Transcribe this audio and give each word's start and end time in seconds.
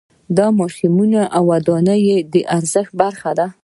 دا 0.37 0.47
د 0.51 0.55
ماشینونو 0.59 1.21
او 1.35 1.43
ودانیو 1.51 2.17
د 2.33 2.35
ارزښت 2.57 2.91
برخه 3.01 3.31
ده 3.39 3.47